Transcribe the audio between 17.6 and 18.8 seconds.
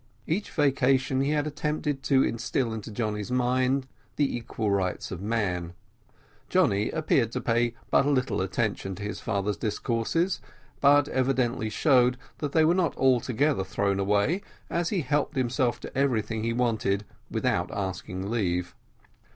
asking leave.